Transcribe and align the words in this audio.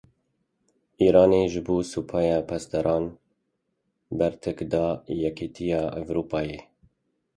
Îranê 1.05 1.41
ji 1.51 1.61
bo 1.65 1.75
Supaya 1.93 2.37
Pasdaran 2.49 3.05
bertek 4.17 4.57
da 4.71 4.85
Yekîtiya 5.21 5.81
Ewropayêyê. 6.01 6.59